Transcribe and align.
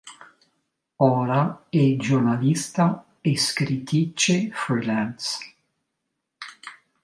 Ora 0.97 1.67
è 1.69 1.95
giornalista 1.95 3.05
e 3.21 3.37
scrittrice 3.37 4.49
freelance. 4.51 5.37